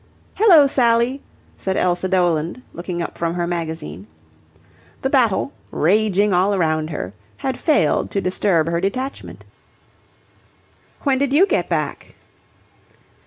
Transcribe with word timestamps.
"Hello, 0.33 0.65
Sally," 0.65 1.21
said 1.59 1.77
Elsa 1.77 2.07
Doland, 2.09 2.63
looking 2.73 3.03
up 3.03 3.19
from 3.19 3.35
her 3.35 3.45
magazine. 3.45 4.07
The 5.03 5.11
battle, 5.11 5.53
raging 5.69 6.33
all 6.33 6.57
round 6.57 6.89
her, 6.89 7.13
had 7.37 7.59
failed 7.59 8.09
to 8.09 8.19
disturb 8.19 8.67
her 8.67 8.81
detachment. 8.81 9.45
"When 11.01 11.19
did 11.19 11.31
you 11.33 11.45
get 11.45 11.69
back?" 11.69 12.15